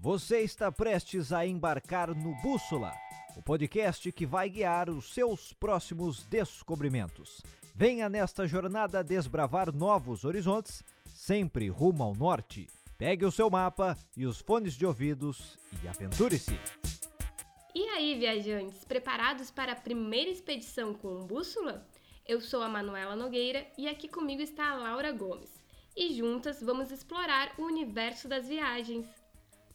[0.00, 2.94] Você está prestes a embarcar no Bússola,
[3.36, 7.42] o podcast que vai guiar os seus próximos descobrimentos.
[7.74, 12.68] Venha nesta jornada desbravar novos horizontes, sempre rumo ao norte.
[12.96, 16.56] Pegue o seu mapa e os fones de ouvidos e aventure-se.
[17.74, 21.84] E aí, viajantes, preparados para a primeira expedição com bússola?
[22.24, 25.60] Eu sou a Manuela Nogueira e aqui comigo está a Laura Gomes.
[25.96, 29.17] E juntas vamos explorar o universo das viagens.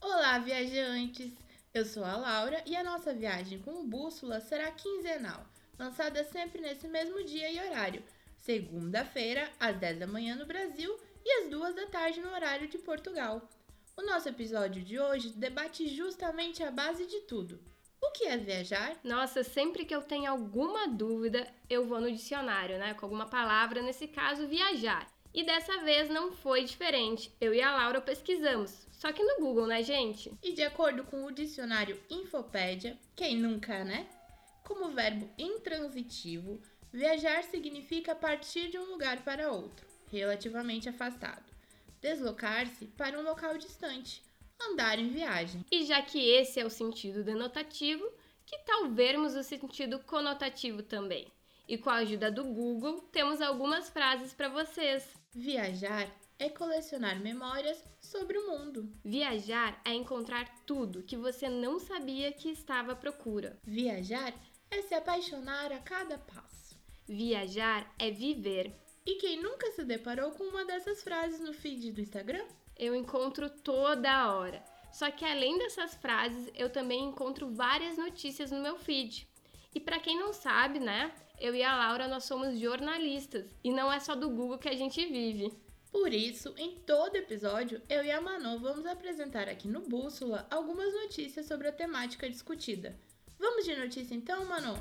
[0.06, 1.32] Olá, viajantes!
[1.74, 5.46] Eu sou a Laura e a nossa viagem com o Bússola será quinzenal,
[5.80, 8.04] lançada sempre nesse mesmo dia e horário,
[8.38, 10.94] segunda-feira, às 10 da manhã no Brasil
[11.24, 13.48] e às 2 da tarde no horário de Portugal.
[13.96, 17.58] O nosso episódio de hoje debate justamente a base de tudo,
[18.02, 18.98] o que é viajar?
[19.06, 22.94] Nossa, sempre que eu tenho alguma dúvida, eu vou no dicionário, né?
[22.94, 25.08] Com alguma palavra, nesse caso, viajar.
[25.34, 27.32] E dessa vez não foi diferente.
[27.42, 28.88] Eu e a Laura pesquisamos.
[28.92, 30.32] Só que no Google, né, gente?
[30.44, 34.08] E de acordo com o dicionário Infopédia, quem nunca, né?
[34.64, 41.44] Como verbo intransitivo, viajar significa partir de um lugar para outro, relativamente afastado.
[42.00, 44.24] Deslocar-se para um local distante
[44.70, 45.66] andar em viagem.
[45.72, 48.08] E já que esse é o sentido denotativo,
[48.46, 51.28] que tal vermos o sentido conotativo também?
[51.68, 55.23] E com a ajuda do Google, temos algumas frases para vocês.
[55.34, 58.92] Viajar é colecionar memórias sobre o mundo.
[59.04, 63.60] Viajar é encontrar tudo que você não sabia que estava à procura.
[63.64, 64.34] Viajar
[64.70, 66.78] é se apaixonar a cada passo.
[67.08, 68.74] Viajar é viver.
[69.06, 72.46] E quem nunca se deparou com uma dessas frases no feed do Instagram?
[72.78, 74.64] eu encontro toda hora.
[74.92, 79.28] Só que além dessas frases, eu também encontro várias notícias no meu feed.
[79.74, 81.12] E para quem não sabe, né,
[81.44, 84.78] eu e a Laura nós somos jornalistas e não é só do Google que a
[84.78, 85.52] gente vive.
[85.92, 90.94] Por isso, em todo episódio, eu e a Manu vamos apresentar aqui no Bússola algumas
[90.94, 92.98] notícias sobre a temática discutida.
[93.38, 94.74] Vamos de notícia então, Manu?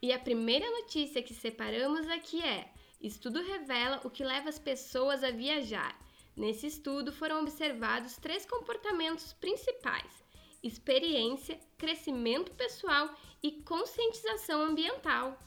[0.00, 5.22] E a primeira notícia que separamos aqui é Estudo revela o que leva as pessoas
[5.22, 6.00] a viajar.
[6.34, 10.24] Nesse estudo foram observados três comportamentos principais:
[10.62, 15.38] experiência, crescimento pessoal e conscientização ambiental.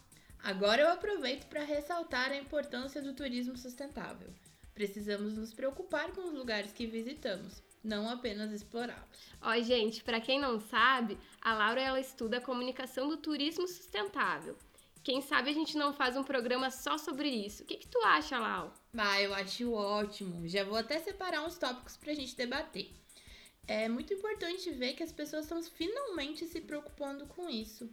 [0.43, 4.33] Agora eu aproveito para ressaltar a importância do turismo sustentável.
[4.73, 9.31] Precisamos nos preocupar com os lugares que visitamos, não apenas explorá-los.
[9.41, 14.57] Ó, gente, para quem não sabe, a Laura ela estuda a comunicação do turismo sustentável.
[15.03, 17.63] Quem sabe a gente não faz um programa só sobre isso.
[17.63, 18.71] O que, que tu acha, Lau?
[18.95, 20.47] Ah, eu acho ótimo.
[20.47, 22.91] Já vou até separar uns tópicos pra gente debater.
[23.67, 27.89] É muito importante ver que as pessoas estão finalmente se preocupando com isso.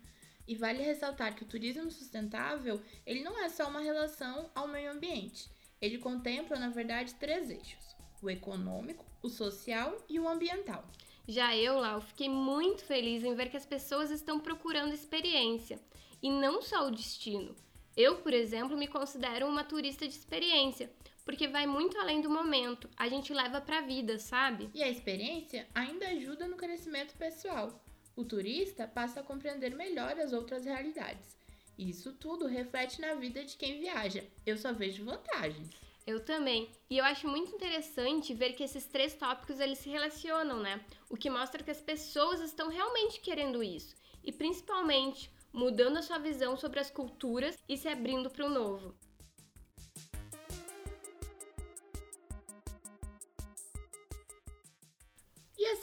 [0.47, 4.91] E vale ressaltar que o turismo sustentável, ele não é só uma relação ao meio
[4.91, 5.51] ambiente.
[5.81, 10.85] Ele contempla, na verdade, três eixos: o econômico, o social e o ambiental.
[11.27, 15.79] Já eu, Lau, fiquei muito feliz em ver que as pessoas estão procurando experiência
[16.23, 17.55] e não só o destino.
[17.95, 20.91] Eu, por exemplo, me considero uma turista de experiência,
[21.29, 24.71] porque vai muito além do momento, a gente leva para a vida, sabe?
[24.73, 27.85] E a experiência ainda ajuda no crescimento pessoal.
[28.17, 31.37] O turista passa a compreender melhor as outras realidades.
[31.79, 34.25] Isso tudo reflete na vida de quem viaja.
[34.47, 35.69] Eu só vejo vantagens.
[36.07, 36.71] Eu também.
[36.89, 40.81] E eu acho muito interessante ver que esses três tópicos eles se relacionam, né?
[41.11, 43.95] O que mostra que as pessoas estão realmente querendo isso.
[44.25, 48.95] E principalmente mudando a sua visão sobre as culturas e se abrindo para o novo.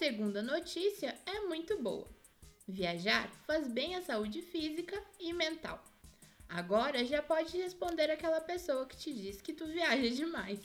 [0.05, 2.07] Segunda notícia é muito boa.
[2.67, 5.83] Viajar faz bem à saúde física e mental.
[6.47, 10.59] Agora já pode responder aquela pessoa que te diz que tu viaja demais.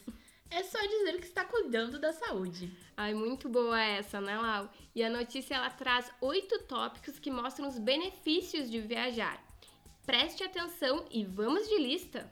[0.47, 2.71] É só dizer que está cuidando da saúde.
[2.95, 4.71] Ai, muito boa essa, né, Lau?
[4.93, 9.43] E a notícia ela traz oito tópicos que mostram os benefícios de viajar.
[10.05, 12.31] Preste atenção e vamos de lista.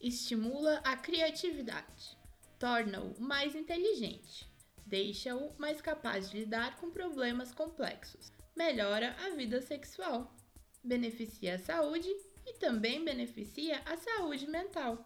[0.00, 2.16] Estimula a criatividade.
[2.60, 4.47] Torna-o mais inteligente.
[4.88, 8.32] Deixa-o mais capaz de lidar com problemas complexos.
[8.56, 10.34] Melhora a vida sexual.
[10.82, 12.08] Beneficia a saúde
[12.46, 15.04] e também beneficia a saúde mental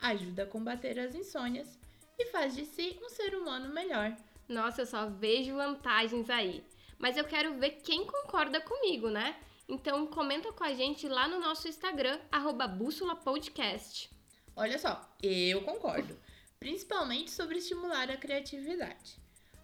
[0.00, 1.78] ajuda a combater as insônias
[2.18, 4.16] e faz de si um ser humano melhor.
[4.48, 6.64] Nossa, eu só vejo vantagens aí.
[6.98, 9.36] Mas eu quero ver quem concorda comigo, né?
[9.68, 12.18] Então comenta com a gente lá no nosso Instagram,
[12.76, 14.10] @bússola_podcast.
[14.56, 16.18] Olha só, eu concordo.
[16.60, 19.16] Principalmente sobre estimular a criatividade.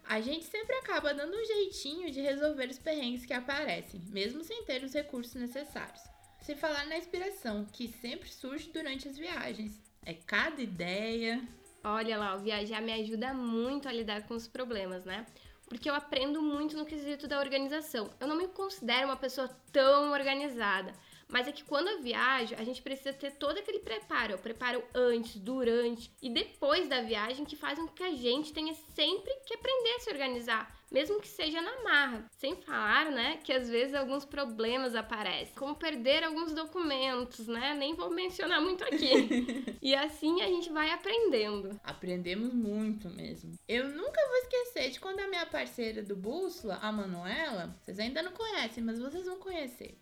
[0.07, 4.63] A gente sempre acaba dando um jeitinho de resolver os perrengues que aparecem, mesmo sem
[4.63, 6.01] ter os recursos necessários.
[6.41, 9.81] Se falar na inspiração, que sempre surge durante as viagens.
[10.05, 11.41] É cada ideia.
[11.83, 15.25] Olha lá, o viajar me ajuda muito a lidar com os problemas, né?
[15.67, 18.11] Porque eu aprendo muito no quesito da organização.
[18.19, 20.93] Eu não me considero uma pessoa tão organizada,
[21.27, 24.35] mas é que quando eu viajo, a gente precisa ter todo aquele preparo.
[24.35, 28.73] O preparo antes, durante e depois da viagem que faz com que a gente tenha
[28.95, 32.25] sempre que aprender a se organizar, mesmo que seja na marra.
[32.31, 37.73] Sem falar, né, que às vezes alguns problemas aparecem, como perder alguns documentos, né?
[37.73, 39.75] Nem vou mencionar muito aqui.
[39.81, 41.79] e assim a gente vai aprendendo.
[41.83, 43.53] Aprendemos muito mesmo.
[43.67, 48.21] Eu nunca vou esquecer de quando a minha parceira do Bússola, a Manuela, vocês ainda
[48.21, 49.97] não conhecem, mas vocês vão conhecer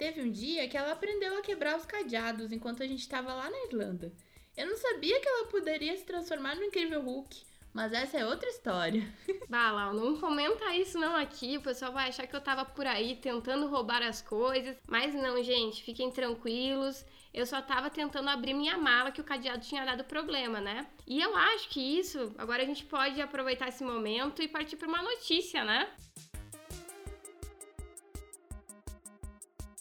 [0.00, 3.50] Teve um dia que ela aprendeu a quebrar os cadeados enquanto a gente estava lá
[3.50, 4.10] na Irlanda.
[4.56, 8.48] Eu não sabia que ela poderia se transformar no incrível Hulk, mas essa é outra
[8.48, 9.06] história.
[9.46, 13.16] Bah, não comenta isso não aqui, o pessoal vai achar que eu tava por aí
[13.16, 14.74] tentando roubar as coisas.
[14.86, 17.04] Mas não, gente, fiquem tranquilos.
[17.34, 20.86] Eu só tava tentando abrir minha mala que o cadeado tinha dado problema, né?
[21.06, 24.88] E eu acho que isso, agora a gente pode aproveitar esse momento e partir para
[24.88, 25.92] uma notícia, né?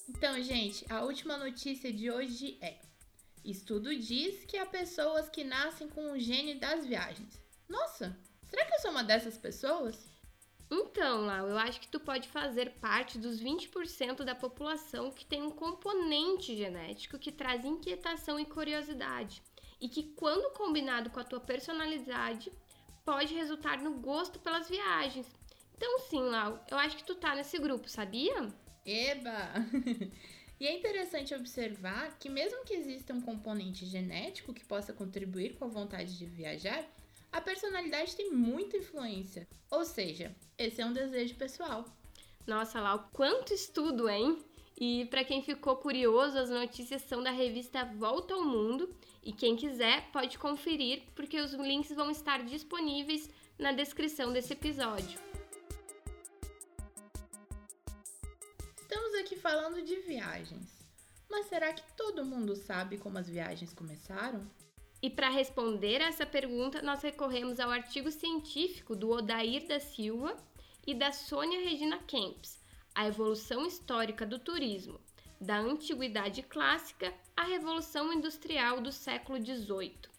[0.10, 2.80] Então, gente, a última notícia de hoje é:
[3.46, 7.40] estudo diz que há pessoas que nascem com o gene das viagens.
[7.70, 10.10] Nossa, será que eu sou uma dessas pessoas?
[10.70, 15.44] Então, Lau, eu acho que tu pode fazer parte dos 20% da população que tem
[15.44, 19.44] um componente genético que traz inquietação e curiosidade,
[19.80, 22.52] e que, quando combinado com a tua personalidade,
[23.06, 25.28] pode resultar no gosto pelas viagens.
[25.76, 28.52] Então, sim, Lau, eu acho que tu tá nesse grupo, sabia?
[28.89, 29.51] Eba!
[30.59, 35.65] e é interessante observar que, mesmo que exista um componente genético que possa contribuir com
[35.65, 36.83] a vontade de viajar,
[37.31, 39.47] a personalidade tem muita influência.
[39.69, 41.86] Ou seja, esse é um desejo pessoal.
[42.47, 44.44] Nossa, o quanto estudo, hein?
[44.80, 48.89] E para quem ficou curioso, as notícias são da revista Volta ao Mundo
[49.21, 55.29] e quem quiser pode conferir, porque os links vão estar disponíveis na descrição desse episódio.
[59.30, 60.83] Aqui falando de viagens.
[61.30, 64.50] Mas será que todo mundo sabe como as viagens começaram?
[65.01, 70.36] E para responder a essa pergunta, nós recorremos ao artigo científico do Odair da Silva
[70.88, 72.59] e da Sônia Regina Kempis,
[72.95, 75.00] A Evolução Histórica do Turismo,
[75.39, 80.09] da Antiguidade Clássica à Revolução Industrial do século XVIII,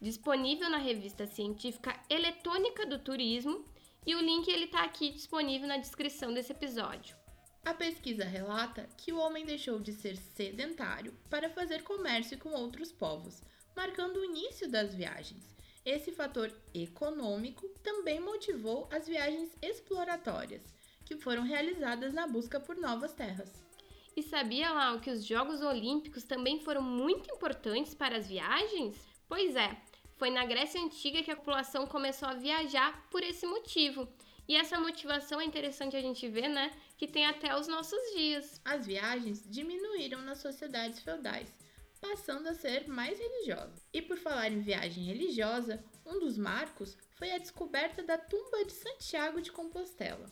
[0.00, 3.64] disponível na revista científica Eletônica do Turismo,
[4.04, 7.16] e o link ele está aqui disponível na descrição desse episódio.
[7.66, 12.92] A pesquisa relata que o homem deixou de ser sedentário para fazer comércio com outros
[12.92, 13.42] povos,
[13.74, 15.42] marcando o início das viagens.
[15.84, 20.62] Esse fator econômico também motivou as viagens exploratórias,
[21.04, 23.50] que foram realizadas na busca por novas terras.
[24.16, 28.94] E sabia lá que os Jogos Olímpicos também foram muito importantes para as viagens?
[29.28, 29.76] Pois é,
[30.16, 34.06] foi na Grécia Antiga que a população começou a viajar por esse motivo.
[34.48, 36.70] E essa motivação é interessante a gente ver, né?
[36.96, 38.60] Que tem até os nossos dias.
[38.64, 41.52] As viagens diminuíram nas sociedades feudais,
[42.00, 43.86] passando a ser mais religiosas.
[43.92, 48.72] E por falar em viagem religiosa, um dos marcos foi a descoberta da tumba de
[48.72, 50.30] Santiago de Compostela.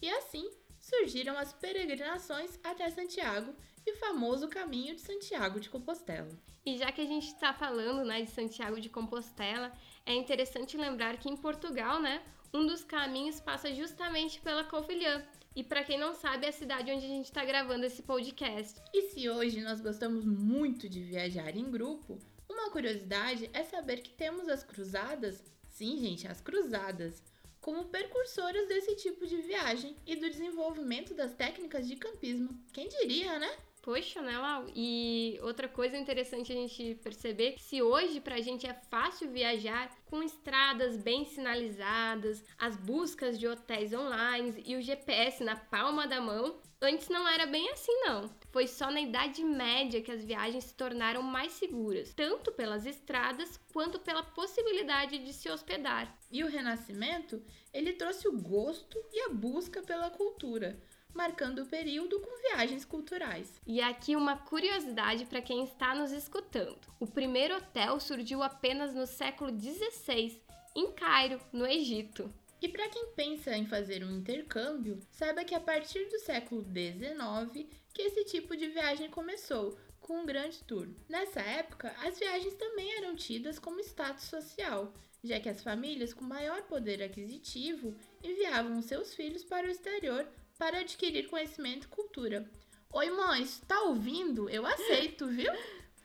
[0.00, 3.54] E assim surgiram as peregrinações até Santiago
[3.86, 6.28] e o famoso caminho de Santiago de Compostela.
[6.64, 9.72] E já que a gente está falando né, de Santiago de Compostela,
[10.04, 15.24] é interessante lembrar que em Portugal, né, um dos caminhos passa justamente pela Covilhã.
[15.54, 18.80] E para quem não sabe, é a cidade onde a gente está gravando esse podcast.
[18.92, 22.18] E se hoje nós gostamos muito de viajar em grupo,
[22.48, 27.22] uma curiosidade é saber que temos as cruzadas, sim, gente, as cruzadas,
[27.60, 32.58] como percursoras desse tipo de viagem e do desenvolvimento das técnicas de campismo.
[32.72, 33.54] Quem diria, né?
[33.82, 34.66] Poxa, né, Lau?
[34.76, 40.22] E outra coisa interessante a gente perceber, se hoje pra gente é fácil viajar com
[40.22, 46.60] estradas bem sinalizadas, as buscas de hotéis online e o GPS na palma da mão,
[46.80, 48.30] antes não era bem assim não.
[48.52, 53.58] Foi só na Idade Média que as viagens se tornaram mais seguras, tanto pelas estradas
[53.72, 56.16] quanto pela possibilidade de se hospedar.
[56.30, 57.42] E o Renascimento,
[57.74, 60.80] ele trouxe o gosto e a busca pela cultura
[61.14, 63.52] marcando o período com viagens culturais.
[63.66, 69.06] E aqui uma curiosidade para quem está nos escutando: o primeiro hotel surgiu apenas no
[69.06, 70.40] século XVI,
[70.74, 72.32] em Cairo, no Egito.
[72.60, 77.66] E para quem pensa em fazer um intercâmbio, saiba que a partir do século XIX
[77.92, 80.88] que esse tipo de viagem começou, com um grande tour.
[81.08, 84.92] Nessa época, as viagens também eram tidas como status social,
[85.24, 90.26] já que as famílias com maior poder aquisitivo enviavam seus filhos para o exterior
[90.62, 92.48] para adquirir conhecimento e cultura.
[92.92, 94.48] Oi, mãe, tá ouvindo?
[94.48, 95.52] Eu aceito, viu?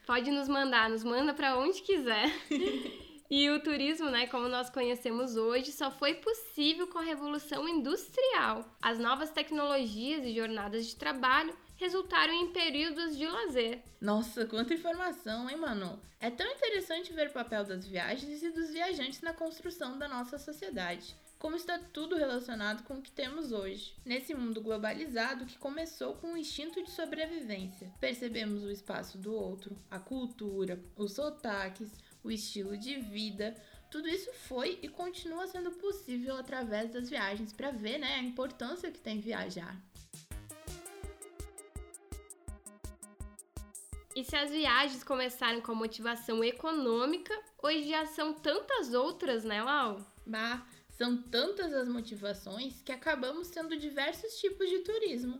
[0.03, 2.25] Pode nos mandar, nos manda para onde quiser.
[3.29, 8.63] E o turismo, né, como nós conhecemos hoje, só foi possível com a revolução industrial.
[8.81, 13.83] As novas tecnologias e jornadas de trabalho resultaram em períodos de lazer.
[13.99, 16.01] Nossa, quanta informação, hein, mano?
[16.21, 20.37] É tão interessante ver o papel das viagens e dos viajantes na construção da nossa
[20.37, 21.13] sociedade.
[21.39, 23.93] Como está tudo relacionado com o que temos hoje.
[24.03, 29.77] Nesse mundo globalizado que começou com o instinto de sobrevivência, percebemos o espaço do outro,
[29.89, 31.91] a cultura, os sotaques,
[32.23, 33.55] o estilo de vida,
[33.91, 38.91] tudo isso foi e continua sendo possível através das viagens para ver né, a importância
[38.91, 39.79] que tem viajar.
[44.15, 50.03] E se as viagens começaram com motivação econômica, hoje já são tantas outras, né, Lau?
[50.25, 50.65] Bah,
[50.97, 55.39] são tantas as motivações que acabamos tendo diversos tipos de turismo.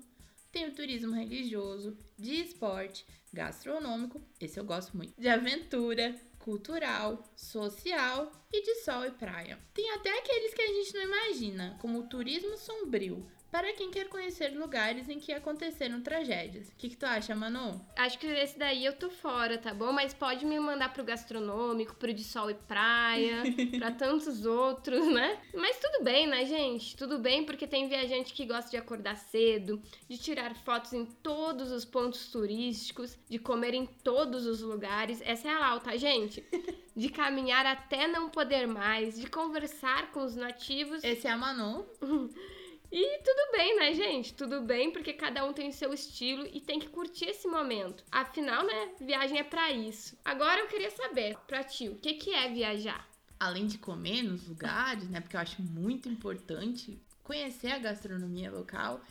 [0.51, 8.31] Tem o turismo religioso, de esporte, gastronômico, esse eu gosto muito, de aventura, cultural, social
[8.53, 9.59] e de sol e praia.
[9.73, 14.09] Tem até aqueles que a gente não imagina, como o turismo sombrio, para quem quer
[14.09, 16.67] conhecer lugares em que aconteceram tragédias.
[16.67, 17.79] O que, que tu acha, Manu?
[17.95, 19.91] Acho que esse daí eu tô fora, tá bom?
[19.91, 23.43] Mas pode me mandar pro gastronômico, pro de sol e praia,
[23.79, 25.39] para tantos outros, né?
[25.53, 26.95] Mas tudo bem, né, gente?
[26.95, 31.71] Tudo bem, porque tem viajante que gosta de acordar cedo, de tirar fotos em todos
[31.71, 35.21] os pontos turísticos, de comer em todos os lugares.
[35.23, 36.43] Essa é a Lau, tá, gente?
[36.97, 41.03] De caminhar até não poder mais, de conversar com os nativos.
[41.03, 41.85] Esse é a Manu.
[42.91, 44.33] E tudo bem, né, gente?
[44.33, 48.03] Tudo bem, porque cada um tem o seu estilo e tem que curtir esse momento.
[48.09, 50.17] Afinal, né, viagem é para isso.
[50.23, 53.07] Agora eu queria saber, pra ti, o que, que é viajar?
[53.39, 59.01] Além de comer nos lugares, né, porque eu acho muito importante conhecer a gastronomia local.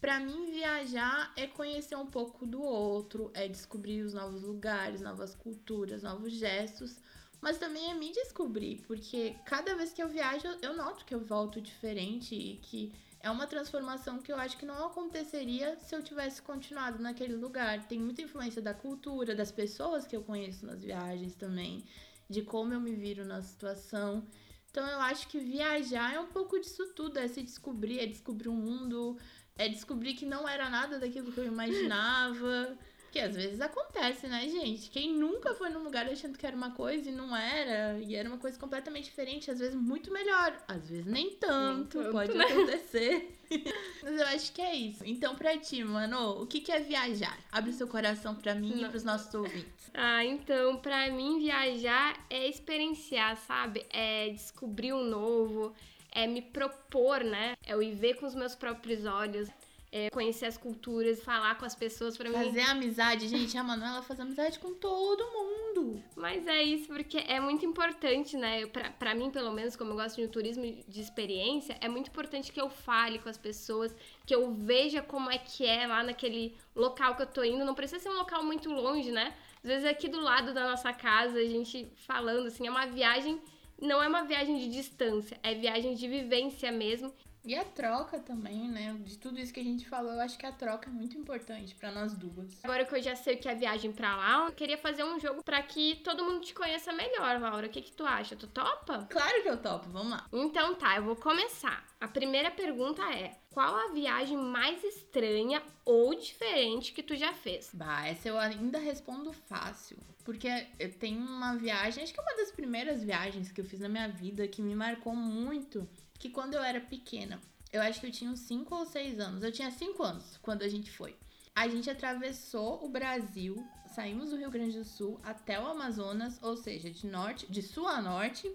[0.00, 5.34] Para mim, viajar é conhecer um pouco do outro, é descobrir os novos lugares, novas
[5.34, 7.00] culturas, novos gestos,
[7.44, 11.20] mas também é me descobrir, porque cada vez que eu viajo, eu noto que eu
[11.20, 16.02] volto diferente e que é uma transformação que eu acho que não aconteceria se eu
[16.02, 17.86] tivesse continuado naquele lugar.
[17.86, 21.84] Tem muita influência da cultura, das pessoas que eu conheço nas viagens também,
[22.30, 24.26] de como eu me viro na situação.
[24.70, 28.48] Então eu acho que viajar é um pouco disso tudo, é se descobrir, é descobrir
[28.48, 29.18] o um mundo,
[29.54, 32.74] é descobrir que não era nada daquilo que eu imaginava.
[33.14, 34.90] Que às vezes acontece, né, gente?
[34.90, 38.28] Quem nunca foi num lugar achando que era uma coisa e não era, e era
[38.28, 42.34] uma coisa completamente diferente, às vezes muito melhor, às vezes nem tanto, nem tanto pode
[42.36, 42.44] né?
[42.44, 43.38] acontecer.
[44.02, 45.04] Mas eu acho que é isso.
[45.06, 47.38] Então, pra ti, mano, o que, que é viajar?
[47.52, 48.88] Abre seu coração pra mim não.
[48.88, 49.92] e pros nossos ouvintes.
[49.94, 53.86] Ah, então, pra mim, viajar é experienciar, sabe?
[53.90, 55.72] É descobrir um novo,
[56.10, 57.54] é me propor, né?
[57.64, 59.48] É o ir ver com os meus próprios olhos
[59.94, 62.34] é, conhecer as culturas, falar com as pessoas para mim.
[62.34, 63.56] Fazer amizade, gente.
[63.56, 66.02] A Manuela faz amizade com todo mundo.
[66.16, 68.66] Mas é isso, porque é muito importante, né?
[68.66, 72.08] Pra, pra mim, pelo menos, como eu gosto de um turismo de experiência, é muito
[72.08, 73.94] importante que eu fale com as pessoas,
[74.26, 77.64] que eu veja como é que é lá naquele local que eu tô indo.
[77.64, 79.32] Não precisa ser um local muito longe, né?
[79.62, 83.40] Às vezes aqui do lado da nossa casa, a gente falando assim, é uma viagem
[83.80, 87.12] não é uma viagem de distância, é viagem de vivência mesmo.
[87.44, 88.96] E a troca também, né?
[89.00, 91.74] De tudo isso que a gente falou, eu acho que a troca é muito importante
[91.74, 92.64] para nós duas.
[92.64, 95.20] Agora que eu já sei o que é viagem para lá, eu queria fazer um
[95.20, 97.66] jogo para que todo mundo te conheça melhor, Laura.
[97.66, 98.34] O que que tu acha?
[98.34, 99.06] Tu topa?
[99.10, 100.26] Claro que eu topo, vamos lá.
[100.32, 101.84] Então tá, eu vou começar.
[102.00, 107.70] A primeira pergunta é: qual a viagem mais estranha ou diferente que tu já fez?
[107.74, 109.98] Bah, essa eu ainda respondo fácil.
[110.24, 110.48] Porque
[110.78, 113.88] eu tenho uma viagem, acho que é uma das primeiras viagens que eu fiz na
[113.90, 115.86] minha vida que me marcou muito
[116.18, 117.40] que quando eu era pequena,
[117.72, 119.42] eu acho que eu tinha uns 5 ou 6 anos.
[119.42, 121.16] Eu tinha 5 anos quando a gente foi.
[121.54, 126.56] A gente atravessou o Brasil, saímos do Rio Grande do Sul até o Amazonas, ou
[126.56, 128.50] seja, de norte, de sul a norte.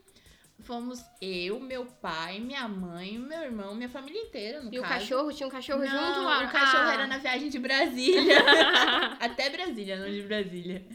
[0.61, 4.75] Fomos eu, meu pai, minha mãe, meu irmão, minha família inteira, no e caso.
[4.75, 5.33] E o cachorro?
[5.33, 6.45] Tinha um cachorro não, junto lá?
[6.45, 6.93] o cachorro ah.
[6.93, 8.39] era na viagem de Brasília.
[9.21, 10.85] até Brasília, não de Brasília.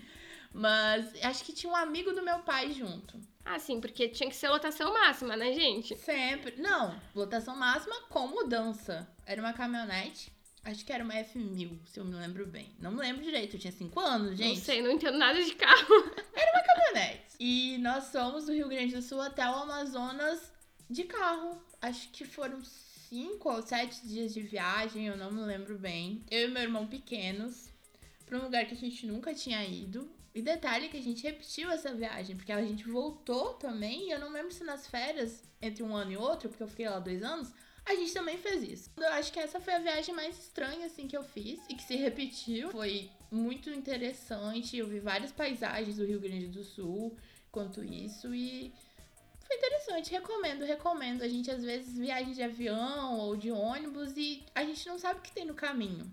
[0.53, 3.19] Mas acho que tinha um amigo do meu pai junto.
[3.45, 5.97] Ah, sim, porque tinha que ser lotação máxima, né, gente?
[5.97, 6.57] Sempre.
[6.57, 9.07] Não, lotação máxima com mudança.
[9.27, 10.33] Era uma caminhonete.
[10.65, 12.75] Acho que era uma F1000, se eu me lembro bem.
[12.79, 14.57] Não me lembro direito, eu tinha 5 anos, gente.
[14.57, 16.11] Não sei, não entendo nada de carro.
[16.35, 17.37] Era uma caminhonete.
[17.39, 20.51] E nós fomos do Rio Grande do Sul até o Amazonas
[20.89, 21.63] de carro.
[21.83, 26.25] Acho que foram 5 ou 7 dias de viagem, eu não me lembro bem.
[26.31, 27.69] Eu e meu irmão pequenos,
[28.25, 30.11] para um lugar que a gente nunca tinha ido.
[30.35, 34.19] E detalhe que a gente repetiu essa viagem, porque a gente voltou também, e eu
[34.19, 37.23] não lembro se nas férias, entre um ano e outro, porque eu fiquei lá dois
[37.23, 37.53] anos,
[37.87, 38.91] a gente também fez isso.
[38.97, 41.83] Eu acho que essa foi a viagem mais estranha, assim, que eu fiz, e que
[41.83, 42.71] se repetiu.
[42.71, 47.17] Foi muito interessante, eu vi várias paisagens do Rio Grande do Sul,
[47.53, 48.75] quanto isso e
[49.47, 51.23] foi interessante, recomendo, recomendo.
[51.23, 55.21] A gente às vezes viaja de avião ou de ônibus e a gente não sabe
[55.21, 56.11] o que tem no caminho.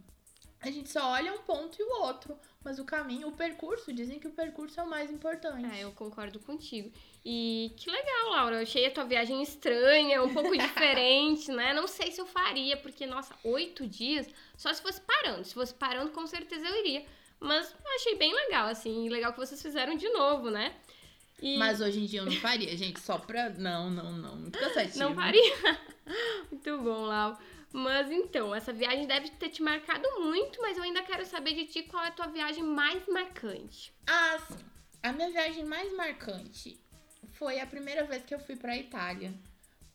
[0.62, 4.20] A gente só olha um ponto e o outro, mas o caminho, o percurso, dizem
[4.20, 5.66] que o percurso é o mais importante.
[5.76, 6.92] É, eu concordo contigo.
[7.26, 8.58] E que legal, Laura.
[8.58, 11.74] Eu achei a tua viagem estranha, um pouco diferente, né?
[11.74, 15.44] Não sei se eu faria, porque, nossa, oito dias, só se fosse parando.
[15.44, 17.06] Se fosse parando, com certeza eu iria.
[17.40, 20.76] Mas achei bem legal, assim, legal que vocês fizeram de novo, né?
[21.42, 21.58] E...
[21.58, 23.50] Mas hoje em dia eu não faria, gente, só pra.
[23.50, 24.36] Não, não, não.
[24.36, 25.00] Muito cansativo.
[25.00, 25.56] Não faria?
[26.52, 27.40] Muito bom, Lau.
[27.74, 31.66] Mas então, essa viagem deve ter te marcado muito, mas eu ainda quero saber de
[31.66, 33.94] ti qual é a tua viagem mais marcante.
[34.08, 34.66] Ah, sim.
[35.02, 36.78] A minha viagem mais marcante
[37.34, 39.34] foi a primeira vez que eu fui pra Itália.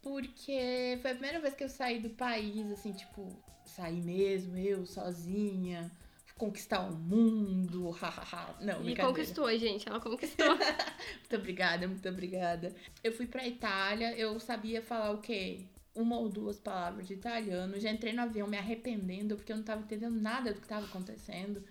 [0.02, 3.28] Porque foi a primeira vez que eu saí do país, assim, tipo,
[3.64, 5.90] saí mesmo, eu sozinha,
[6.38, 8.56] conquistar o mundo, hahaha.
[8.60, 10.46] Não, E conquistou, gente, ela conquistou.
[10.56, 12.74] muito obrigada, muito obrigada.
[13.02, 15.66] Eu fui pra Itália, eu sabia falar o quê?
[15.96, 17.80] Uma ou duas palavras de italiano.
[17.80, 20.86] Já entrei no avião me arrependendo porque eu não tava entendendo nada do que tava
[20.86, 21.64] acontecendo.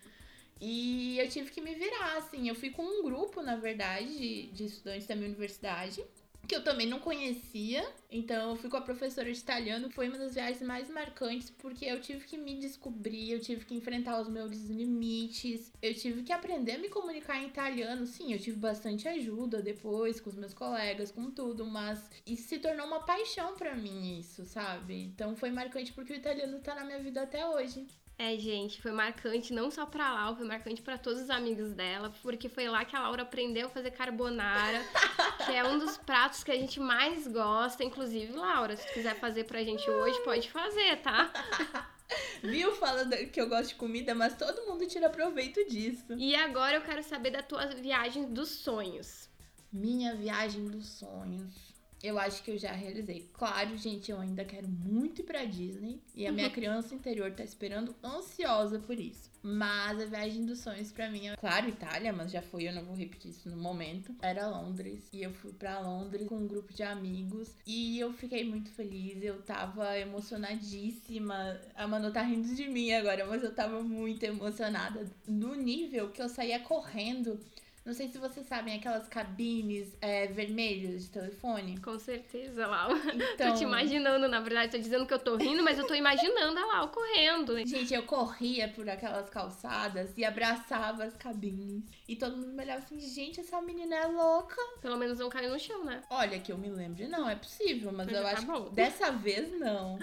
[0.60, 2.50] E eu tive que me virar, assim.
[2.50, 6.04] Eu fui com um grupo, na verdade, de, de estudantes da minha universidade
[6.46, 7.88] que eu também não conhecia.
[8.10, 11.86] Então eu fui com a professora de italiano, foi uma das viagens mais marcantes porque
[11.86, 16.32] eu tive que me descobrir, eu tive que enfrentar os meus limites, eu tive que
[16.32, 18.06] aprender a me comunicar em italiano.
[18.06, 22.60] Sim, eu tive bastante ajuda depois com os meus colegas, com tudo, mas isso se
[22.60, 25.04] tornou uma paixão para mim isso, sabe?
[25.04, 27.86] Então foi marcante porque o italiano tá na minha vida até hoje.
[28.18, 32.14] É, gente, foi marcante não só pra Laura, foi marcante para todos os amigos dela,
[32.22, 34.82] porque foi lá que a Laura aprendeu a fazer carbonara,
[35.46, 37.84] que é um dos pratos que a gente mais gosta.
[37.84, 41.30] Inclusive, Laura, se tu quiser fazer pra gente hoje, pode fazer, tá?
[42.42, 42.74] Viu?
[42.76, 46.14] Falando que eu gosto de comida, mas todo mundo tira proveito disso.
[46.18, 49.28] E agora eu quero saber da tua viagem dos sonhos.
[49.74, 51.65] Minha viagem dos sonhos
[52.06, 53.30] eu acho que eu já realizei.
[53.34, 56.02] Claro, gente, eu ainda quero muito ir pra Disney.
[56.14, 59.30] E a minha criança interior tá esperando ansiosa por isso.
[59.42, 62.84] Mas a viagem dos sonhos para mim é, claro, Itália, mas já foi, eu não
[62.84, 64.16] vou repetir isso no momento.
[64.22, 65.08] Era Londres.
[65.14, 67.56] E eu fui para Londres com um grupo de amigos.
[67.66, 69.22] E eu fiquei muito feliz.
[69.22, 71.60] Eu tava emocionadíssima.
[71.76, 75.06] A Manu tá rindo de mim agora, mas eu tava muito emocionada.
[75.28, 77.40] No nível que eu saía correndo
[77.86, 81.80] não sei se vocês sabem, aquelas cabines é, vermelhas de telefone.
[81.80, 82.90] Com certeza, Lau.
[83.14, 83.52] Então...
[83.54, 84.72] tô te imaginando, na verdade.
[84.72, 87.56] Tô dizendo que eu tô rindo, mas eu tô imaginando a Lau correndo.
[87.64, 91.84] Gente, eu corria por aquelas calçadas e abraçava as cabines.
[92.08, 94.56] E todo mundo me olhava assim, gente, essa menina é louca.
[94.82, 96.02] Pelo menos não caiu no chão, né?
[96.10, 98.66] Olha, que eu me lembre, não, é possível, mas, mas eu tá acho bom.
[98.66, 100.00] que dessa vez não.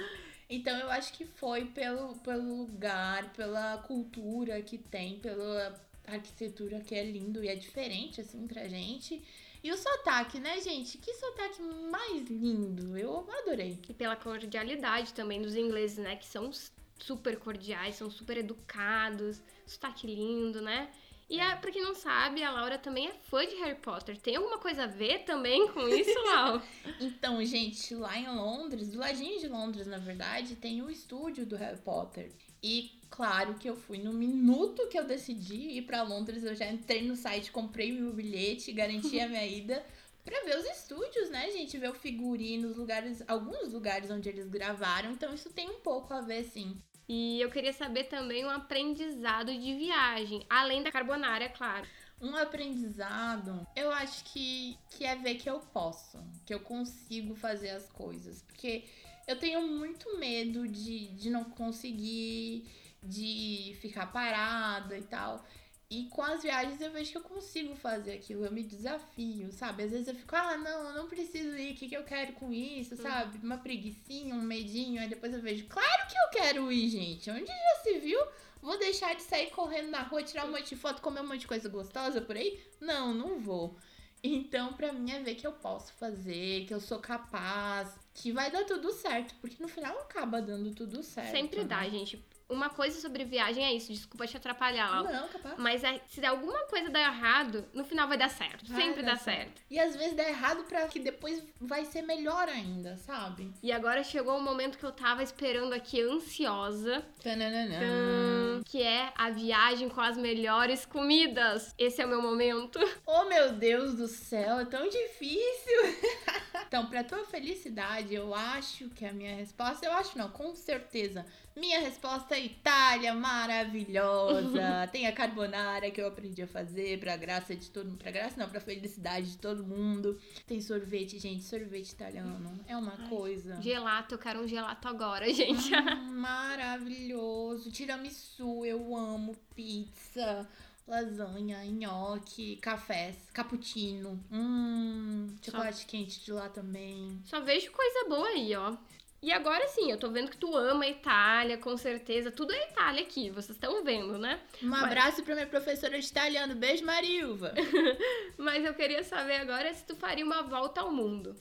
[0.49, 5.75] Então eu acho que foi pelo, pelo lugar, pela cultura que tem, pela
[6.07, 9.23] arquitetura que é lindo e é diferente, assim, pra gente.
[9.63, 10.99] E o sotaque, né, gente?
[10.99, 12.97] Que sotaque mais lindo.
[12.97, 13.79] Eu adorei.
[13.89, 16.17] E pela cordialidade também dos ingleses, né?
[16.17, 16.51] Que são
[16.99, 19.41] super cordiais, são super educados.
[19.67, 20.91] Sotaque lindo, né?
[21.31, 24.19] E a, pra quem não sabe, a Laura também é fã de Harry Potter.
[24.19, 26.61] Tem alguma coisa a ver também com isso, Lau?
[27.01, 31.57] então, gente, lá em Londres, do ladinho de Londres, na verdade, tem o estúdio do
[31.57, 32.31] Harry Potter.
[32.63, 36.67] E claro que eu fui no minuto que eu decidi ir para Londres, eu já
[36.67, 39.85] entrei no site, comprei meu bilhete, garanti a minha ida
[40.25, 44.49] para ver os estúdios, né, gente, ver o figurino, os lugares, alguns lugares onde eles
[44.49, 46.81] gravaram, então isso tem um pouco a ver sim.
[47.09, 51.87] E eu queria saber também um aprendizado de viagem, além da carbonara, é claro.
[52.21, 57.71] Um aprendizado, eu acho que, que é ver que eu posso, que eu consigo fazer
[57.71, 58.43] as coisas.
[58.43, 58.85] Porque
[59.27, 62.65] eu tenho muito medo de, de não conseguir,
[63.03, 65.45] de ficar parada e tal.
[65.91, 69.83] E com as viagens eu vejo que eu consigo fazer aquilo, eu me desafio, sabe?
[69.83, 72.33] Às vezes eu fico, ah, não, eu não preciso ir, o que, que eu quero
[72.33, 73.39] com isso, sabe?
[73.45, 77.31] Uma preguiçinha, um medinho, aí depois eu vejo, claro que eu quero ir, gente.
[77.31, 78.19] Onde já se viu?
[78.63, 81.41] Vou deixar de sair correndo na rua, tirar um monte de foto, comer um monte
[81.41, 82.59] de coisa gostosa por aí?
[82.81, 83.77] Não, não vou.
[84.25, 88.51] Então, pra mim é ver que eu posso fazer, que eu sou capaz, que vai
[88.51, 91.33] dar tudo certo, porque no final acaba dando tudo certo.
[91.33, 91.65] Sempre né?
[91.67, 95.05] dá, gente uma coisa sobre viagem é isso, desculpa te atrapalhar, Lau.
[95.05, 95.55] Não, capaz.
[95.59, 98.67] Mas é, se alguma coisa der errado, no final vai dar certo.
[98.67, 99.23] Vai Sempre dá certo.
[99.23, 99.63] certo.
[99.71, 103.53] E às vezes dá errado para que depois vai ser melhor ainda, sabe?
[103.63, 107.05] E agora chegou o momento que eu tava esperando aqui ansiosa.
[107.23, 108.63] Tananana.
[108.65, 111.75] que é a viagem com as melhores comidas.
[111.79, 112.79] Esse é o meu momento.
[113.05, 115.97] Oh, meu Deus do céu, é tão difícil.
[116.67, 121.27] então, pra tua felicidade, eu acho que a minha resposta, eu acho não, com certeza.
[121.55, 124.89] Minha resposta é Itália, maravilhosa.
[124.91, 127.99] Tem a carbonara que eu aprendi a fazer pra graça de todo mundo.
[127.99, 130.19] Pra graça não, pra felicidade de todo mundo.
[130.47, 132.59] Tem sorvete, gente, sorvete italiano.
[132.67, 133.61] É uma Ai, coisa.
[133.61, 135.75] Gelato, eu quero um gelato agora, gente.
[135.75, 137.71] Hum, maravilhoso.
[137.71, 140.49] Tiramisu, eu amo pizza
[140.87, 145.87] lasanha, nhoque, cafés, cappuccino, hum, chocolate Só...
[145.87, 147.21] quente de lá também.
[147.25, 148.77] Só vejo coisa boa aí, ó.
[149.23, 152.33] E agora sim, eu tô vendo que tu ama a Itália, com certeza.
[152.33, 154.41] Tudo é Itália aqui, vocês estão vendo, né?
[154.61, 154.83] Um Mas...
[154.83, 156.57] abraço pra minha professora de italiano.
[156.57, 157.55] Beijo, Marilva.
[158.37, 161.37] Mas eu queria saber agora se tu faria uma volta ao mundo.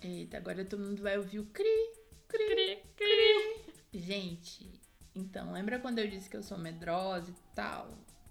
[0.00, 1.92] Eita, agora todo mundo vai ouvir o cri,
[2.28, 3.74] cri, cri, cri.
[3.92, 4.70] Gente,
[5.12, 7.88] então, lembra quando eu disse que eu sou medrosa e tal?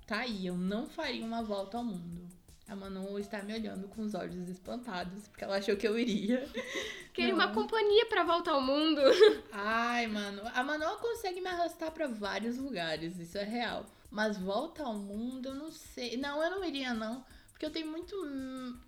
[0.07, 2.29] Tá aí, eu não faria uma volta ao mundo.
[2.67, 6.49] A Manu está me olhando com os olhos espantados, porque ela achou que eu iria.
[7.13, 9.01] Queria uma companhia para voltar ao mundo.
[9.51, 10.41] Ai, mano.
[10.53, 13.85] A Manu consegue me arrastar para vários lugares, isso é real.
[14.09, 16.17] Mas volta ao mundo, eu não sei.
[16.17, 17.23] Não, eu não iria, não.
[17.51, 18.15] Porque eu tenho muito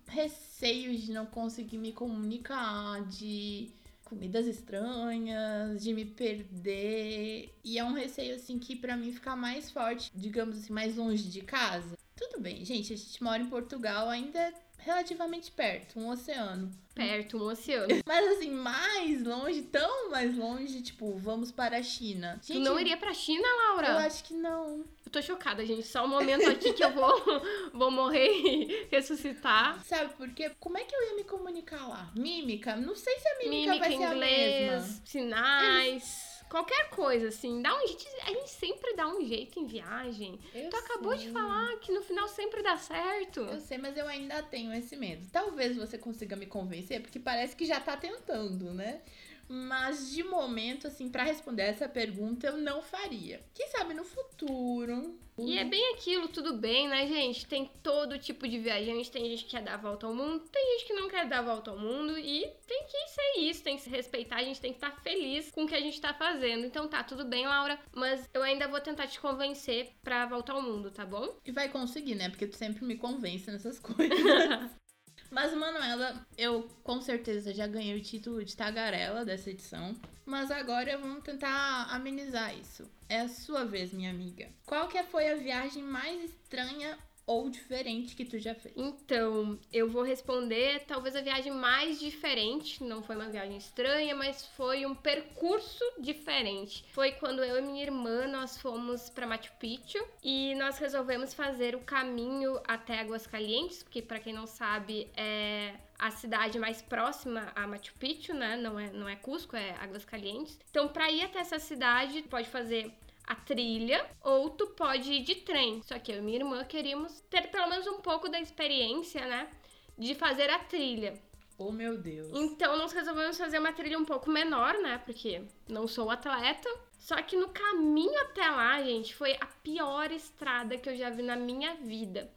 [0.06, 3.70] receio de não conseguir me comunicar, de
[4.04, 7.54] comidas estranhas, de me perder.
[7.62, 11.28] E é um receio, assim, que para mim fica mais forte, digamos assim, mais longe
[11.28, 11.97] de casa.
[12.18, 16.68] Tudo bem, gente, a gente mora em Portugal, ainda é relativamente perto, um oceano.
[16.92, 17.86] Perto, um oceano.
[18.04, 22.40] Mas assim, mais longe, tão mais longe, tipo, vamos para a China.
[22.42, 23.88] Gente, tu não iria pra China, Laura?
[23.88, 24.84] Eu acho que não.
[25.06, 25.86] Eu tô chocada, gente.
[25.86, 27.22] Só um momento aqui que eu vou,
[27.72, 29.80] vou morrer e ressuscitar.
[29.84, 30.50] Sabe por quê?
[30.58, 32.10] Como é que eu ia me comunicar lá?
[32.16, 32.74] Mímica?
[32.74, 35.02] Não sei se a mímica, mímica vai ser inglês, a mesma.
[35.04, 35.86] Sinais.
[35.86, 37.60] Eles Qualquer coisa, assim.
[37.60, 40.38] Dá um, a, gente, a gente sempre dá um jeito em viagem.
[40.54, 41.26] Eu tu acabou sei.
[41.26, 43.40] de falar que no final sempre dá certo.
[43.40, 45.26] Eu sei, mas eu ainda tenho esse medo.
[45.30, 49.02] Talvez você consiga me convencer, porque parece que já tá tentando, né?
[49.48, 53.42] Mas de momento, assim, para responder essa pergunta, eu não faria.
[53.54, 55.18] Quem sabe no futuro.
[55.38, 57.46] E é bem aquilo, tudo bem, né, gente?
[57.46, 60.72] Tem todo tipo de viajante, tem gente que quer dar a volta ao mundo, tem
[60.72, 63.76] gente que não quer dar a volta ao mundo e tem que ser isso, tem
[63.76, 66.00] que se respeitar, a gente tem que estar tá feliz com o que a gente
[66.00, 66.66] tá fazendo.
[66.66, 70.62] Então tá, tudo bem, Laura, mas eu ainda vou tentar te convencer pra voltar ao
[70.62, 71.36] mundo, tá bom?
[71.44, 72.28] E vai conseguir, né?
[72.28, 74.08] Porque tu sempre me convence nessas coisas.
[75.30, 79.94] Mas, Manuela, eu com certeza já ganhei o título de tagarela dessa edição.
[80.24, 82.90] Mas agora vamos tentar amenizar isso.
[83.08, 84.48] É a sua vez, minha amiga.
[84.66, 88.74] Qual que foi a viagem mais estranha ou diferente que tu já fez?
[88.74, 92.82] Então, eu vou responder talvez a viagem mais diferente.
[92.82, 96.86] Não foi uma viagem estranha, mas foi um percurso diferente.
[96.90, 101.76] Foi quando eu e minha irmã nós fomos para Machu Picchu e nós resolvemos fazer
[101.76, 107.52] o caminho até Águas Calientes, porque para quem não sabe é a cidade mais próxima
[107.54, 108.56] a Machu Picchu, né?
[108.56, 110.58] Não é, não é Cusco, é Águas Calientes.
[110.70, 112.90] Então, para ir até essa cidade, pode fazer
[113.28, 115.82] a trilha ou tu pode ir de trem.
[115.82, 119.48] Só que eu e minha irmã queríamos ter pelo menos um pouco da experiência, né?
[119.96, 121.14] De fazer a trilha.
[121.58, 122.30] Oh, meu Deus.
[122.32, 124.96] Então nós resolvemos fazer uma trilha um pouco menor, né?
[125.04, 126.68] Porque não sou atleta.
[126.98, 131.22] Só que no caminho até lá, gente, foi a pior estrada que eu já vi
[131.22, 132.32] na minha vida.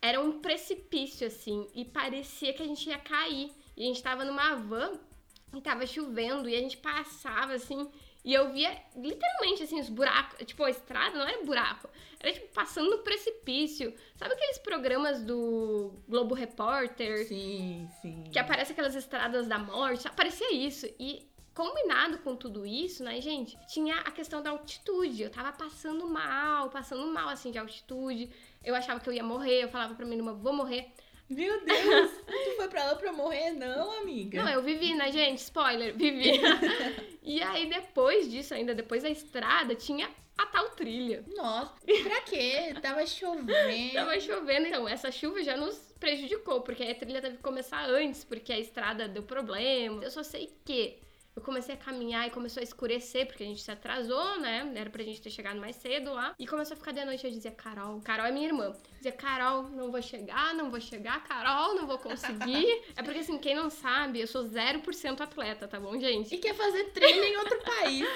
[0.00, 3.52] Era um precipício, assim, e parecia que a gente ia cair.
[3.76, 4.98] E a gente tava numa van
[5.54, 7.90] e tava chovendo, e a gente passava, assim,
[8.24, 12.52] e eu via literalmente assim os buracos, tipo a estrada não era buraco, era tipo
[12.52, 13.94] passando no precipício.
[14.16, 17.26] Sabe aqueles programas do Globo Repórter?
[17.26, 18.24] Sim, sim.
[18.30, 20.86] Que aparece aquelas estradas da morte, aparecia isso.
[20.98, 23.58] E combinado com tudo isso, né, gente?
[23.66, 25.22] Tinha a questão da altitude.
[25.22, 28.30] Eu tava passando mal, passando mal assim de altitude.
[28.62, 30.92] Eu achava que eu ia morrer, eu falava pra minha irmã, vou morrer.
[31.30, 32.10] Meu Deus!
[32.26, 34.42] tu foi pra lá pra morrer, não, amiga?
[34.42, 35.38] Não, eu vivi, né, gente?
[35.38, 36.40] Spoiler, vivi.
[37.22, 41.24] e aí, depois disso, ainda depois da estrada, tinha a tal trilha.
[41.36, 42.74] Nossa, pra quê?
[42.82, 43.94] Tava chovendo.
[43.94, 48.24] Tava chovendo, então essa chuva já nos prejudicou, porque a trilha teve que começar antes,
[48.24, 50.02] porque a estrada deu problema.
[50.02, 50.98] Eu só sei que
[51.34, 54.72] eu comecei a caminhar e começou a escurecer, porque a gente se atrasou, né?
[54.74, 56.34] Era pra gente ter chegado mais cedo lá.
[56.38, 57.24] E começou a ficar de noite.
[57.24, 58.66] Eu dizia, Carol, Carol é minha irmã.
[58.66, 62.66] Eu dizia, Carol, não vou chegar, não vou chegar, Carol, não vou conseguir.
[62.96, 66.34] é porque, assim, quem não sabe, eu sou 0% atleta, tá bom, gente?
[66.34, 68.06] E quer fazer treino em outro país.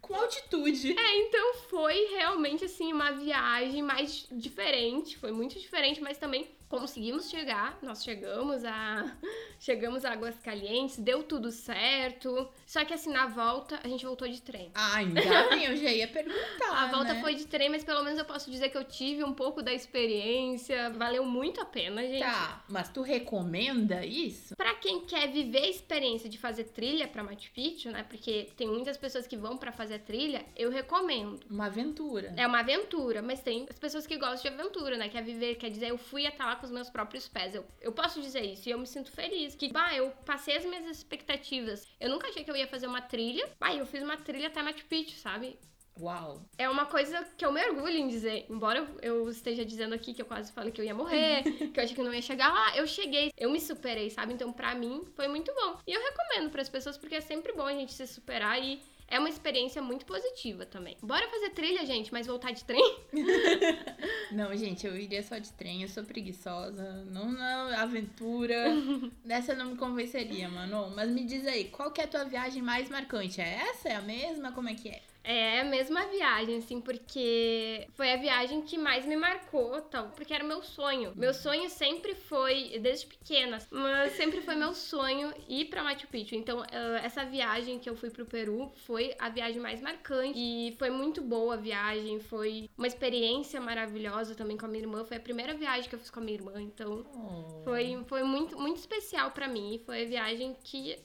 [0.00, 0.98] com altitude.
[0.98, 7.28] É, então foi realmente assim uma viagem mais diferente, foi muito diferente, mas também conseguimos
[7.28, 9.04] chegar, nós chegamos a
[9.62, 12.48] Chegamos a Águas Calientes, deu tudo certo.
[12.66, 14.72] Só que assim, na volta, a gente voltou de trem.
[14.74, 16.82] Ah, ainda bem, eu já ia perguntar.
[16.82, 17.20] A volta né?
[17.20, 19.72] foi de trem, mas pelo menos eu posso dizer que eu tive um pouco da
[19.72, 20.90] experiência.
[20.90, 22.24] Valeu muito a pena, gente.
[22.24, 24.56] Tá, mas tu recomenda isso?
[24.56, 28.02] Pra quem quer viver a experiência de fazer trilha pra Machu Picchu, né?
[28.02, 31.46] Porque tem muitas pessoas que vão pra fazer trilha, eu recomendo.
[31.48, 32.34] Uma aventura.
[32.36, 35.08] É uma aventura, mas tem as pessoas que gostam de aventura, né?
[35.08, 37.54] Quer viver, quer dizer, eu fui até lá com os meus próprios pés.
[37.56, 39.56] Eu, eu posso dizer isso e eu me sinto feliz.
[39.56, 41.86] Que, bah, eu passei as minhas expectativas.
[42.00, 43.48] Eu nunca achei que eu ia fazer uma trilha.
[43.58, 45.58] Bah, eu fiz uma trilha até Machu Picchu, sabe?
[46.00, 46.40] Uau.
[46.56, 48.46] É uma coisa que eu me orgulho em dizer.
[48.48, 51.42] Embora eu- esteja dizendo aqui que eu quase falei que eu ia morrer,
[51.74, 54.32] que eu achei que não ia chegar lá, eu cheguei, eu me superei, sabe?
[54.32, 55.78] Então, pra mim, foi muito bom.
[55.86, 58.80] E eu recomendo pras pessoas, porque é sempre bom a gente se superar e
[59.12, 60.96] é uma experiência muito positiva também.
[61.02, 62.96] Bora fazer trilha, gente, mas voltar de trem?
[64.32, 67.04] Não, gente, eu iria só de trem, eu sou preguiçosa.
[67.10, 68.74] Não, não, aventura.
[69.22, 70.90] Dessa não me convenceria, mano.
[70.96, 73.42] Mas me diz aí, qual que é a tua viagem mais marcante?
[73.42, 73.90] É essa?
[73.90, 74.52] É a mesma?
[74.52, 75.02] Como é que é?
[75.24, 80.34] É a mesma viagem, assim, porque foi a viagem que mais me marcou, tal, porque
[80.34, 81.12] era meu sonho.
[81.14, 86.34] Meu sonho sempre foi, desde pequena, mas sempre foi meu sonho ir pra Machu Picchu.
[86.34, 90.74] Então, ah, essa viagem que eu fui pro Peru foi a viagem mais marcante e
[90.78, 95.04] foi muito boa a viagem, foi uma experiência maravilhosa também com a minha irmã.
[95.04, 97.62] Foi a primeira viagem que eu fiz com a minha irmã, então Oh.
[97.64, 99.80] foi, foi muito, muito especial pra mim.
[99.86, 100.96] Foi a viagem que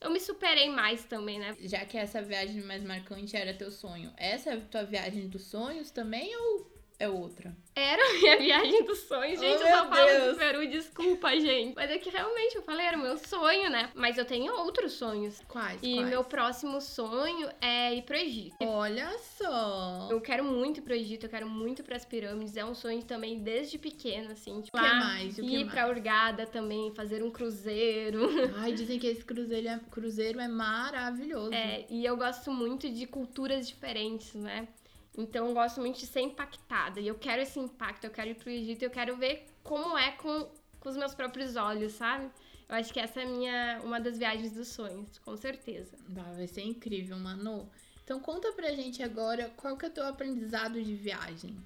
[0.00, 1.56] eu me superei mais também, né?
[1.60, 5.44] Já que essa viagem mais marcante era teu sonho, essa é a tua viagem dos
[5.44, 7.56] sonhos também ou é outra?
[7.74, 9.62] Era a minha viagem dos sonhos, gente.
[9.62, 10.32] Oh, eu só falo Deus.
[10.34, 11.74] do Peru, desculpa, gente.
[11.74, 13.90] Mas é que realmente eu falei, era o meu sonho, né?
[13.94, 15.40] Mas eu tenho outros sonhos.
[15.48, 15.80] Quais?
[15.82, 16.08] E quais?
[16.08, 18.54] meu próximo sonho é ir pro Egito.
[18.60, 20.08] Olha só.
[20.10, 22.54] Eu quero muito ir pro Egito, eu quero muito ir pras pirâmides.
[22.56, 24.60] É um sonho também desde pequena, assim.
[24.60, 25.38] Tipo, O que mais?
[25.38, 25.70] O que ir mais?
[25.72, 28.28] pra Hurgada também, fazer um cruzeiro.
[28.60, 31.54] Ai, dizem que esse cruzeiro é, cruzeiro é maravilhoso.
[31.54, 34.68] É, e eu gosto muito de culturas diferentes, né?
[35.20, 37.00] Então eu gosto muito de ser impactada.
[37.00, 40.12] E eu quero esse impacto, eu quero ir pro Egito, eu quero ver como é
[40.12, 40.48] com,
[40.80, 42.30] com os meus próprios olhos, sabe?
[42.68, 45.96] Eu acho que essa é a minha, uma das viagens dos sonhos, com certeza.
[46.08, 47.68] Bah, vai ser incrível, Manu.
[48.04, 51.56] Então conta pra gente agora qual que é o teu aprendizado de viagem.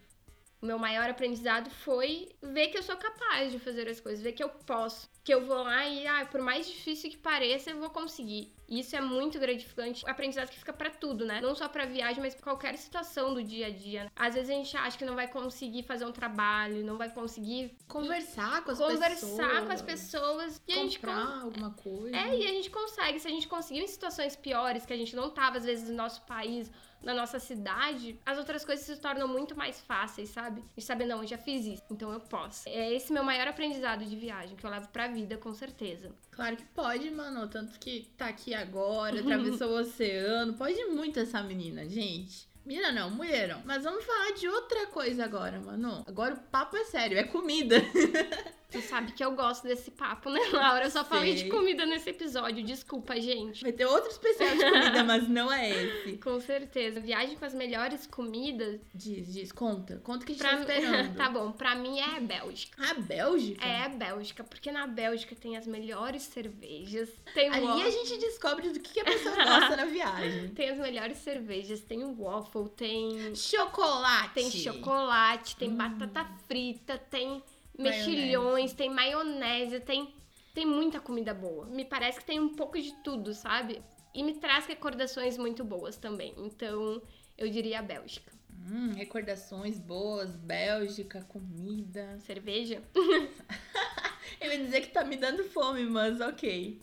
[0.61, 4.33] O meu maior aprendizado foi ver que eu sou capaz de fazer as coisas, ver
[4.33, 5.09] que eu posso.
[5.25, 8.53] Que eu vou lá e, ah, por mais difícil que pareça, eu vou conseguir.
[8.69, 10.05] E Isso é muito gratificante.
[10.07, 11.41] Aprendizado que fica pra tudo, né?
[11.41, 14.11] Não só pra viagem, mas pra qualquer situação do dia a dia.
[14.15, 17.75] Às vezes a gente acha que não vai conseguir fazer um trabalho, não vai conseguir
[17.89, 19.65] Conversar com as conversar pessoas.
[19.65, 20.63] com as pessoas.
[20.69, 22.15] E a gente comprar alguma coisa.
[22.17, 23.19] É, e a gente consegue.
[23.19, 25.95] Se a gente conseguiu em situações piores, que a gente não tava, às vezes, no
[25.95, 26.71] nosso país,
[27.05, 30.65] na nossa cidade, as outras coisas se tornam muito mais fáceis, sabe?
[30.77, 32.69] De saber, não, eu já fiz isso, então eu posso.
[32.69, 36.13] É esse meu maior aprendizado de viagem, que eu levo pra vida, com certeza.
[36.31, 37.49] Claro que pode, mano.
[37.49, 40.55] Tanto que tá aqui agora, atravessou o oceano.
[40.55, 42.49] Pode muito essa menina, gente.
[42.65, 43.61] Menina não, mulherão.
[43.65, 46.03] Mas vamos falar de outra coisa agora, mano.
[46.07, 47.77] Agora o papo é sério, é comida.
[48.75, 50.85] Tu sabe que eu gosto desse papo, né, Laura?
[50.85, 51.49] Eu só falei de Sei.
[51.49, 53.63] comida nesse episódio, desculpa, gente.
[53.63, 56.17] Vai ter outro especial de comida, mas não é esse.
[56.23, 56.99] Com certeza.
[57.01, 58.81] Viagem com as melhores comidas.
[58.93, 60.01] Diz, diz, conta.
[60.03, 61.15] Conta o que a gente Pra tá esperando.
[61.17, 62.83] tá bom, pra mim é a Bélgica.
[62.91, 63.65] A Bélgica?
[63.65, 67.09] É a Bélgica, porque na Bélgica tem as melhores cervejas.
[67.33, 70.49] Tem Ali waffle, a gente descobre do que a pessoa gosta na viagem.
[70.55, 74.35] tem as melhores cervejas, tem o waffle, tem Chocolate.
[74.35, 75.77] tem chocolate, tem Hum.
[75.77, 77.43] batata frita, tem.
[77.79, 80.15] Mexilhões, tem maionese, tem
[80.55, 81.67] tem muita comida boa.
[81.67, 83.83] Me parece que tem um pouco de tudo, sabe?
[84.15, 86.33] E me traz recordações muito boas também.
[86.39, 87.03] Então,
[87.37, 88.33] eu diria a Bélgica.
[88.71, 92.19] Hum, recordações boas, Bélgica, comida.
[92.21, 92.83] Cerveja?
[94.41, 96.81] Eu ia dizer que tá me dando fome, mas ok.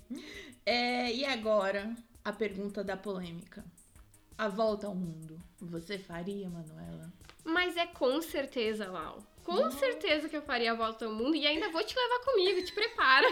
[0.65, 3.63] É, e agora, a pergunta da polêmica.
[4.37, 5.41] A volta ao mundo.
[5.59, 7.11] Você faria, Manuela?
[7.43, 9.23] Mas é com certeza, Lau.
[9.43, 12.63] Com certeza que eu faria a volta ao mundo e ainda vou te levar comigo,
[12.63, 13.27] te prepara.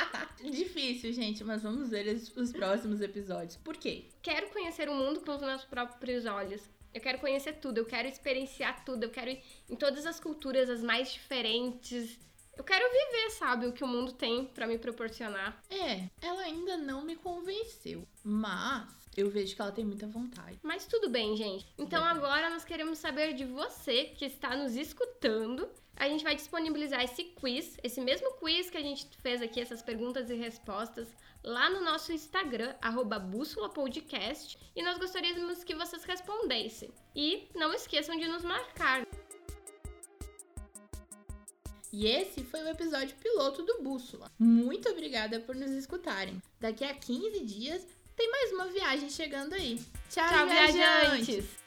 [0.42, 3.56] Difícil, gente, mas vamos ver os, os próximos episódios.
[3.56, 4.04] Por quê?
[4.22, 6.62] Quero conhecer o mundo com os meus próprios olhos.
[6.92, 10.70] Eu quero conhecer tudo, eu quero experienciar tudo, eu quero ir em todas as culturas,
[10.70, 12.18] as mais diferentes.
[12.56, 15.60] Eu quero viver, sabe, o que o mundo tem pra me proporcionar.
[15.68, 20.58] É, ela ainda não me convenceu, mas eu vejo que ela tem muita vontade.
[20.62, 21.66] Mas tudo bem, gente.
[21.78, 25.68] Então agora nós queremos saber de você que está nos escutando.
[25.96, 29.80] A gente vai disponibilizar esse quiz, esse mesmo quiz que a gente fez aqui, essas
[29.80, 31.08] perguntas e respostas,
[31.42, 36.90] lá no nosso Instagram, arroba Bússola Podcast, e nós gostaríamos que vocês respondessem.
[37.14, 39.06] E não esqueçam de nos marcar.
[41.92, 44.28] E esse foi o episódio piloto do Bússola.
[44.36, 46.42] Muito obrigada por nos escutarem.
[46.58, 49.80] Daqui a 15 dias tem mais uma viagem chegando aí.
[50.10, 50.74] Tchau, Tchau, viajantes!
[51.26, 51.63] viajantes!